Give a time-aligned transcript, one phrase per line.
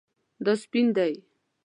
[0.45, 1.13] دا سپین دی